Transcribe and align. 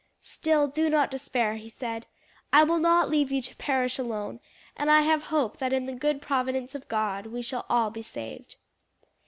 "Still, 0.23 0.65
do 0.67 0.89
not 0.89 1.11
despair," 1.11 1.57
he 1.57 1.69
said, 1.69 2.07
"I 2.51 2.63
will 2.63 2.79
not 2.79 3.07
leave 3.07 3.31
you 3.31 3.39
to 3.43 3.55
perish 3.57 3.99
alone; 3.99 4.39
and 4.75 4.89
I 4.89 5.01
have 5.01 5.21
hope 5.25 5.57
that 5.59 5.73
in 5.73 5.85
the 5.85 5.93
good 5.93 6.23
providence 6.23 6.73
of 6.73 6.87
God, 6.87 7.27
we 7.27 7.43
shall 7.43 7.67
all 7.69 7.91
be 7.91 8.01
saved." 8.01 8.55